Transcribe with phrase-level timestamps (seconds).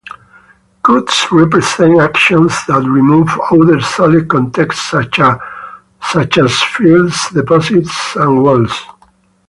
[0.81, 5.19] Cuts represent actions that remove other solid contexts such
[6.39, 8.81] as fills, deposits, and walls.